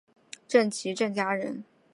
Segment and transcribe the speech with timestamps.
[0.47, 1.63] 郑琦郑家人。